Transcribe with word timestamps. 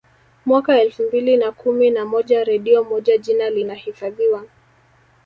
Mwaka 0.45 0.81
elfu 0.81 1.03
mbili 1.03 1.37
na 1.37 1.51
kumi 1.51 1.89
na 1.89 2.05
moja 2.05 2.43
redio 2.43 2.83
moja 2.83 3.17
jina 3.17 3.49
linahifadhiwa 3.49 4.45